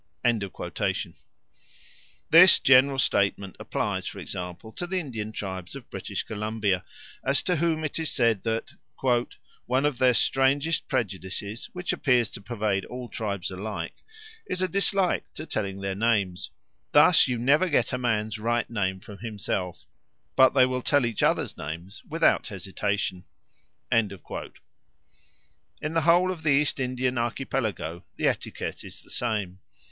[2.31, 6.83] This general statement applies, for example, to the Indian tribes of British Columbia,
[7.23, 8.71] as to whom it is said that
[9.67, 13.93] "one of their strangest prejudices, which appears to pervade all tribes alike,
[14.47, 16.49] is a dislike to telling their names
[16.93, 19.85] thus you never get a man's right name from himself;
[20.35, 23.23] but they will tell each other's names without hesitation."
[23.91, 29.59] In the whole of the East Indian Archipelago the etiquette is the same.